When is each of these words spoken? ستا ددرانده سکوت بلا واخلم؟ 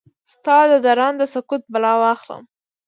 ستا 0.31 0.57
ددرانده 0.71 1.25
سکوت 1.33 1.61
بلا 1.73 1.93
واخلم؟ 2.01 2.43